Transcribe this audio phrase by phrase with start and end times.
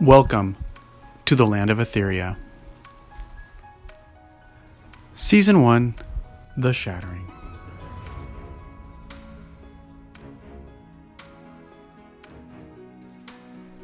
[0.00, 0.56] Welcome
[1.26, 2.38] to the land of Atheria.
[5.12, 5.94] Season 1
[6.56, 7.30] The Shattering.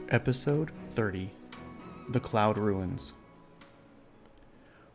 [0.09, 1.29] Episode 30
[2.09, 3.13] The Cloud Ruins.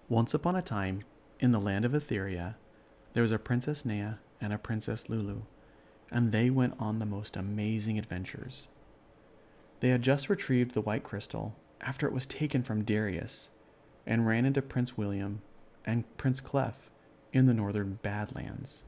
[0.10, 1.04] Once upon a time,
[1.40, 2.56] in the land of Atheria,
[3.14, 5.44] there was a Princess Nea and a Princess Lulu,
[6.10, 8.70] and they went on the most amazing adventures.
[9.82, 13.50] They had just retrieved the white crystal after it was taken from Darius
[14.06, 15.42] and ran into Prince William
[15.84, 16.92] and Prince Clef
[17.34, 18.84] in the northern Badlands.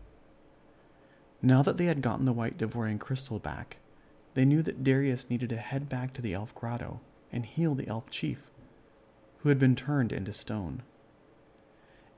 [1.41, 3.77] Now that they had gotten the white Devorian crystal back,
[4.35, 7.01] they knew that Darius needed to head back to the elf grotto
[7.31, 8.51] and heal the elf chief,
[9.39, 10.83] who had been turned into stone.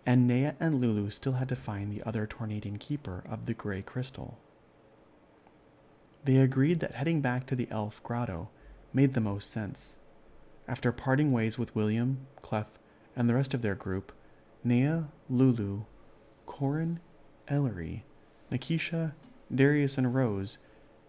[0.05, 3.81] And Nea and Lulu still had to find the other Tornadian keeper of the gray
[3.81, 4.37] crystal.
[6.25, 8.49] They agreed that heading back to the elf grotto
[8.95, 9.97] made the most sense.
[10.69, 12.67] After parting ways with William, Clef,
[13.13, 14.13] and the rest of their group,
[14.63, 15.81] Nea, Lulu,
[16.45, 17.01] Corin,
[17.49, 18.05] Ellery,
[18.49, 19.11] Nikisha,
[19.53, 20.59] Darius, and Rose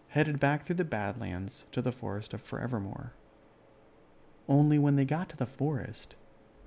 [0.09, 3.13] headed back through the Badlands to the Forest of Forevermore.
[4.49, 6.17] Only when they got to the forest,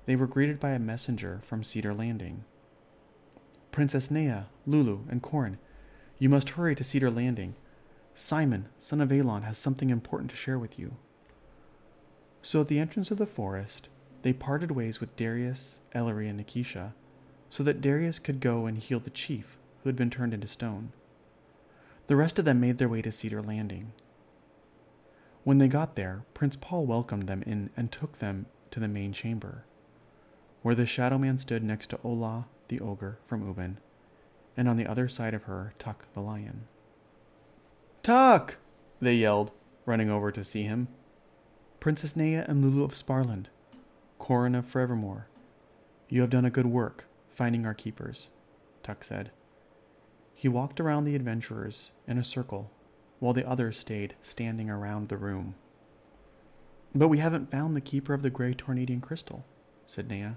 [0.06, 2.44] they were greeted by a messenger from Cedar Landing.
[3.72, 5.58] Princess Nea, Lulu, and Corin,
[6.18, 7.56] you must hurry to Cedar Landing.
[8.14, 10.96] Simon, son of Elon, has something important to share with you.
[12.42, 13.88] So at the entrance of the forest,
[14.22, 16.92] they parted ways with Darius, Ellery, and Nikisha,
[17.48, 20.92] so that Darius could go and heal the chief who had been turned into stone.
[22.06, 23.92] The rest of them made their way to Cedar Landing.
[25.44, 29.12] When they got there, Prince Paul welcomed them in and took them to the main
[29.12, 29.64] chamber,
[30.62, 33.78] where the Shadow Man stood next to Ola, the ogre from Ubin,
[34.56, 36.66] and on the other side of her, Tuck the lion.
[38.02, 38.56] Tuck!
[39.00, 39.50] they yelled,
[39.86, 40.88] running over to see him.
[41.80, 43.46] Princess Nea and Lulu of Sparland,
[44.18, 45.28] Corin of Forevermore,
[46.10, 48.28] you have done a good work finding our keepers,
[48.82, 49.30] Tuck said.
[50.34, 52.70] He walked around the adventurers in a circle
[53.18, 55.54] while the others stayed standing around the room.
[56.94, 59.46] But we haven't found the keeper of the gray Tornadian crystal,
[59.86, 60.36] said Nea.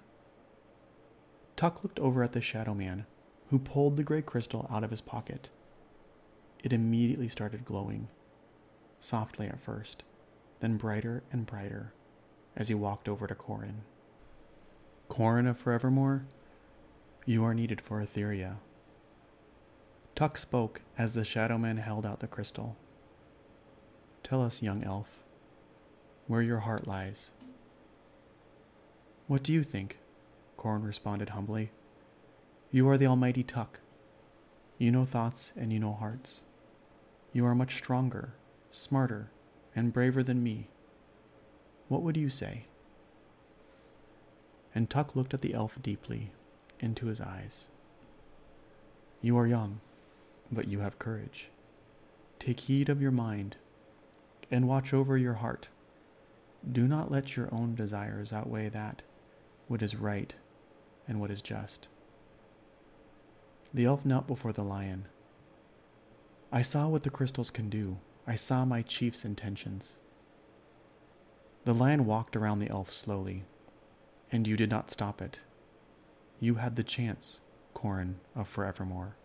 [1.57, 3.05] Tuck looked over at the Shadow Man,
[3.49, 5.49] who pulled the gray crystal out of his pocket.
[6.63, 8.07] It immediately started glowing,
[9.01, 10.03] softly at first,
[10.63, 11.91] then brighter and brighter
[12.55, 13.81] as he walked over to Corin.
[15.09, 16.23] Corin of Forevermore,
[17.25, 18.55] you are needed for Atheria,
[20.15, 22.77] Tuck spoke as the Shadow Man held out the crystal.
[24.23, 25.07] Tell us, young elf,
[26.27, 27.31] where your heart lies.
[29.27, 29.97] What do you think?
[30.55, 31.71] Corin responded humbly.
[32.71, 33.81] You are the almighty Tuck.
[34.77, 36.41] You know thoughts and you know hearts.
[37.33, 38.35] You are much stronger,
[38.71, 39.29] smarter,
[39.75, 40.67] and braver than me.
[41.87, 42.65] What would you say?
[44.75, 46.31] And Tuck looked at the elf deeply
[46.79, 47.65] into his eyes.
[49.21, 49.79] You are young
[50.53, 51.49] but you have courage.
[52.39, 53.57] Take heed of your mind
[54.51, 55.69] and watch over your heart.
[56.69, 59.01] Do not let your own desires outweigh that
[59.67, 60.33] what is right
[61.07, 61.87] and what is just.
[63.73, 65.07] The elf knelt before the lion.
[66.51, 67.97] I saw what the crystals can do.
[68.25, 69.97] I saw my chief's intentions.
[71.65, 73.43] The lion walked around the elf slowly,
[74.31, 75.39] and you did not stop it.
[76.39, 77.41] You had the chance,
[77.73, 79.15] Corin of Forevermore.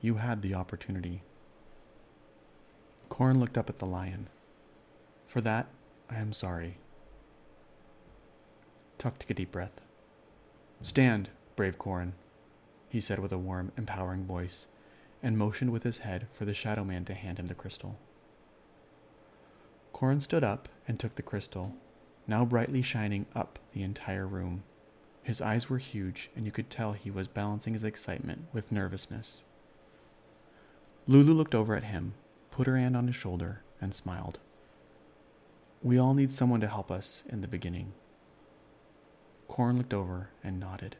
[0.00, 1.22] You had the opportunity.
[3.08, 4.28] Corin looked up at the lion.
[5.26, 5.68] For that,
[6.10, 6.78] I am sorry.
[8.98, 9.80] Tuck took a deep breath.
[10.82, 12.14] Stand, brave Corin,
[12.88, 14.66] he said with a warm, empowering voice,
[15.22, 17.98] and motioned with his head for the Shadow Man to hand him the crystal.
[19.92, 21.74] Corin stood up and took the crystal,
[22.26, 24.64] now brightly shining up the entire room.
[25.22, 29.44] His eyes were huge, and you could tell he was balancing his excitement with nervousness.
[31.06, 32.14] Lulu looked over at him,
[32.50, 34.38] put her hand on his shoulder, and smiled.
[35.82, 37.92] We all need someone to help us in the beginning.
[39.48, 40.96] Corin looked over and nodded.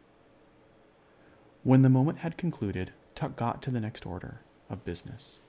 [1.62, 5.40] When the moment had concluded, Tuck got to the next order of business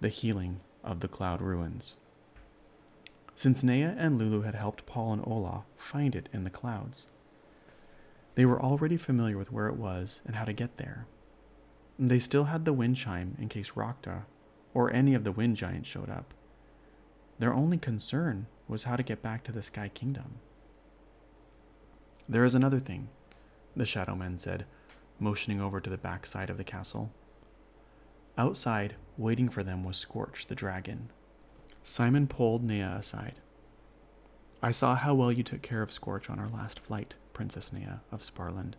[0.00, 1.96] the healing of the cloud ruins.
[3.34, 7.08] Since Nea and Lulu had helped Paul and Ola find it in the clouds,
[8.34, 11.06] they were already familiar with where it was and how to get there.
[11.98, 14.22] They still had the wind chime in case Rakta
[14.74, 16.32] or any of the wind giants showed up.
[17.40, 20.38] Their only concern was how to get back to the Sky Kingdom.
[22.28, 23.08] There is another thing,
[23.74, 24.66] the Shadow Man said,
[25.18, 27.12] motioning over to the back side of the castle.
[28.36, 31.10] Outside, waiting for them, was Scorch the dragon.
[31.82, 33.34] Simon pulled Nea aside.
[34.62, 38.00] I saw how well you took care of Scorch on our last flight, Princess Nea
[38.10, 38.74] of Sparland.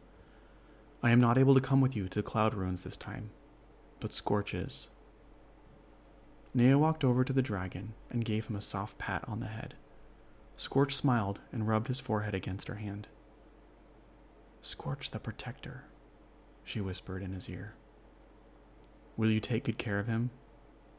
[1.02, 3.30] I am not able to come with you to the Cloud Ruins this time,
[4.00, 4.90] but Scorch is.
[6.54, 9.76] Nea walked over to the dragon and gave him a soft pat on the head.
[10.58, 13.08] Scorch smiled and rubbed his forehead against her hand.
[14.62, 15.86] Scorch the Protector,
[16.70, 17.74] she whispered in his ear.
[19.18, 20.30] Will you take good care of him?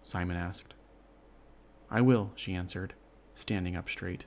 [0.02, 0.75] Simon asked.
[1.88, 2.94] I will, she answered,
[3.37, 4.26] standing up straight.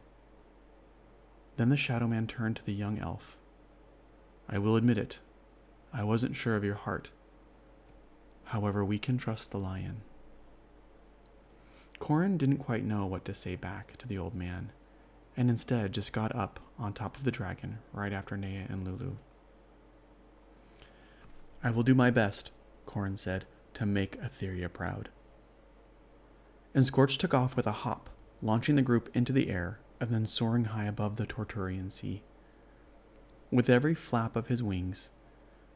[1.57, 3.35] Then the Shadow Man turned to the young elf.
[4.47, 5.19] I will admit it.
[5.91, 7.09] I wasn't sure of your heart.
[8.45, 10.01] However, we can trust the lion.
[11.99, 14.71] Corin didn't quite know what to say back to the old man,
[15.35, 19.17] and instead just got up on top of the dragon right after Nea and Lulu.
[21.63, 22.51] I will do my best,
[22.85, 23.45] Corin said,
[23.75, 25.09] to make Atheria proud.
[26.75, 28.09] And Scorch took off with a hop,
[28.41, 32.21] launching the group into the air and then soaring high above the Torturian Sea.
[33.51, 35.09] With every flap of his wings,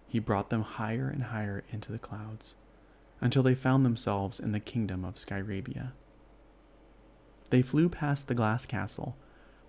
[0.07, 2.55] he brought them higher and higher into the clouds,
[3.21, 5.91] until they found themselves in the kingdom of Skyrabia.
[7.49, 9.15] They flew past the glass castle,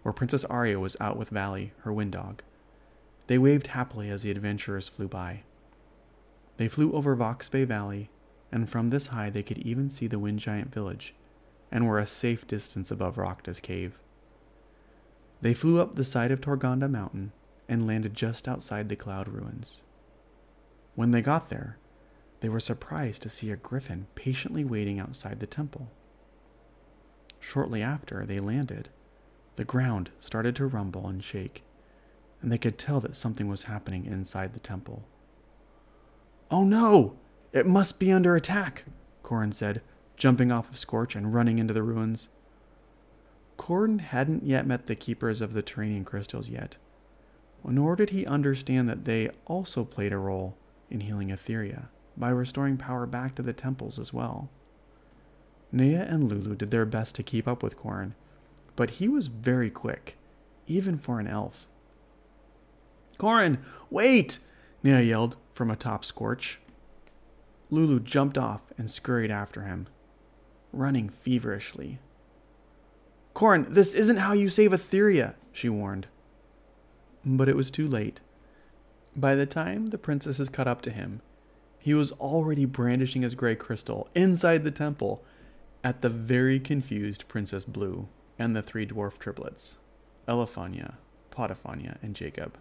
[0.02, 2.42] where Princess Arya was out with Valley, her wind dog.
[3.28, 5.42] They waved happily as the adventurers flew by.
[6.58, 8.10] They flew over Vox Bay Valley,
[8.52, 11.14] and from this high they could even see the Wind Giant village,
[11.70, 13.98] and were a safe distance above Rokta's cave.
[15.40, 17.32] They flew up the side of Torganda Mountain
[17.68, 19.84] and landed just outside the cloud ruins.
[20.96, 21.78] When they got there,
[22.40, 25.92] they were surprised to see a griffin patiently waiting outside the temple.
[27.38, 28.88] Shortly after they landed,
[29.54, 31.62] the ground started to rumble and shake,
[32.42, 35.04] and they could tell that something was happening inside the temple.
[36.50, 37.16] Oh no!
[37.52, 38.84] It must be under attack,
[39.22, 39.82] Corin said,
[40.16, 42.28] jumping off of Scorch and running into the ruins.
[43.56, 46.76] Corin hadn't yet met the keepers of the Terranian crystals yet,
[47.64, 50.56] nor did he understand that they also played a role
[50.90, 54.48] in healing Atheria by restoring power back to the temples as well.
[55.70, 58.14] Nea and Lulu did their best to keep up with Corin,
[58.74, 60.16] but he was very quick,
[60.66, 61.68] even for an elf.
[63.18, 63.58] Corin,
[63.90, 64.38] wait!
[64.82, 66.60] Nea yelled from atop Scorch.
[67.68, 69.88] Lulu jumped off and scurried after him,
[70.72, 71.98] running feverishly.
[73.34, 76.06] Corin, this isn't how you save Atheria, she warned.
[77.24, 78.20] But it was too late.
[79.16, 81.22] By the time the princesses caught up to him,
[81.80, 85.24] he was already brandishing his gray crystal inside the temple
[85.82, 88.06] at the very confused Princess Blue
[88.38, 89.78] and the three dwarf triplets,
[90.28, 90.94] Elefania,
[91.32, 92.56] Potiphania, and Jacob,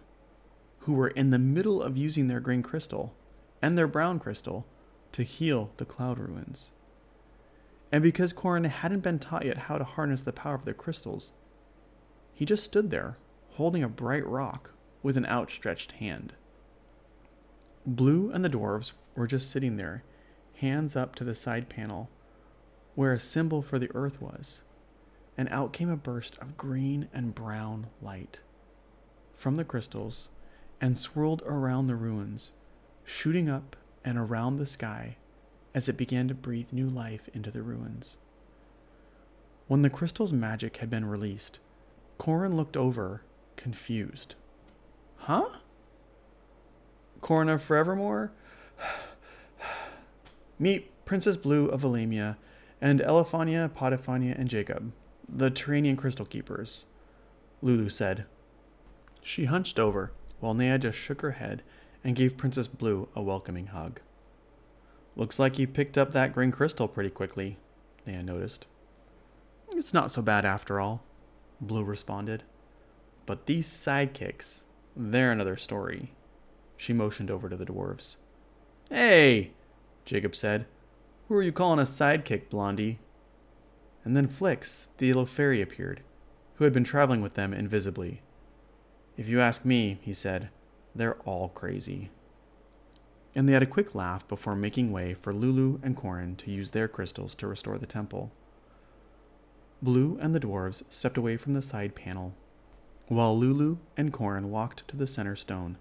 [0.88, 3.14] who were in the middle of using their green crystal
[3.60, 4.64] and their brown crystal
[5.12, 6.70] to heal the cloud ruins.
[7.92, 11.34] And because Corin hadn't been taught yet how to harness the power of the crystals,
[12.32, 13.18] he just stood there,
[13.50, 14.70] holding a bright rock
[15.02, 16.32] with an outstretched hand.
[17.84, 20.04] Blue and the dwarves were just sitting there,
[20.54, 22.08] hands up to the side panel,
[22.94, 24.62] where a symbol for the earth was,
[25.36, 28.40] and out came a burst of green and brown light
[29.36, 30.30] from the crystals
[30.80, 32.52] and swirled around the ruins,
[33.04, 35.16] shooting up and around the sky
[35.74, 38.16] as it began to breathe new life into the ruins.
[39.66, 41.58] When the crystal's magic had been released,
[42.16, 43.22] Corin looked over,
[43.56, 44.34] confused.
[45.16, 45.48] Huh?
[47.20, 48.32] Corin of Forevermore?
[50.58, 52.36] Meet Princess Blue of Valamia
[52.80, 54.92] and Elefania, Potiphania, and Jacob,
[55.28, 56.86] the Terranian Crystal Keepers,
[57.60, 58.24] Lulu said.
[59.22, 61.62] She hunched over, while Nea just shook her head
[62.04, 64.00] and gave Princess Blue a welcoming hug.
[65.16, 67.58] Looks like you picked up that green crystal pretty quickly,
[68.06, 68.66] Nea noticed.
[69.74, 71.02] It's not so bad after all,
[71.60, 72.44] Blue responded.
[73.26, 74.62] But these sidekicks,
[74.96, 76.12] they're another story.
[76.76, 78.16] She motioned over to the dwarves.
[78.88, 79.50] Hey,
[80.04, 80.66] Jacob said.
[81.28, 83.00] Who are you calling a sidekick, Blondie?
[84.04, 86.00] And then Flix, the yellow fairy, appeared,
[86.54, 88.22] who had been traveling with them invisibly.
[89.18, 90.48] If you ask me, he said,
[90.94, 92.10] they're all crazy.
[93.34, 96.70] And they had a quick laugh before making way for Lulu and Corin to use
[96.70, 98.30] their crystals to restore the temple.
[99.82, 102.32] Blue and the dwarves stepped away from the side panel,
[103.08, 105.78] while Lulu and Corin walked to the center stone.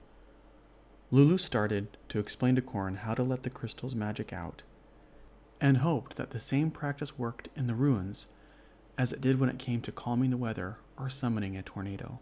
[1.12, 4.64] Lulu started to explain to Corin how to let the crystal's magic out,
[5.62, 8.32] and hoped that the same practice worked in the ruins
[8.98, 12.20] as it did when it came to calming the weather or summoning a tornado.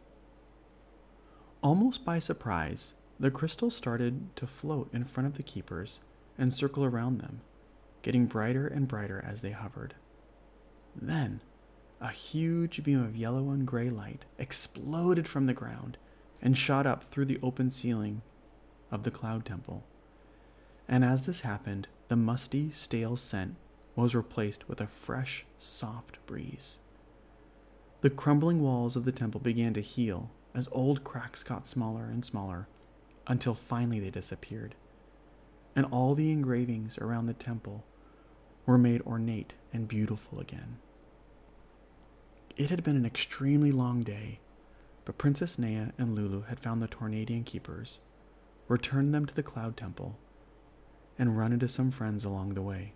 [1.65, 5.99] Almost by surprise, the crystals started to float in front of the keepers
[6.37, 7.41] and circle around them,
[8.03, 9.95] getting brighter and brighter as they hovered.
[10.95, 11.41] Then,
[11.99, 15.97] a huge beam of yellow and gray light exploded from the ground
[16.39, 18.21] and shot up through the open ceiling
[18.91, 19.83] of the Cloud Temple.
[20.87, 23.55] And as this happened, the musty, stale scent
[23.95, 26.77] was replaced with a fresh, soft breeze.
[28.01, 32.25] The crumbling walls of the temple began to heal as old cracks got smaller and
[32.25, 32.67] smaller
[33.27, 34.75] until finally they disappeared.
[35.75, 37.83] And all the engravings around the temple
[38.65, 40.77] were made ornate and beautiful again.
[42.55, 44.39] It had been an extremely long day,
[45.03, 47.99] but Princess Nea and Lulu had found the Tornadian keepers,
[48.69, 50.17] returned them to the Cloud Temple,
[51.19, 52.93] and run into some friends along the way.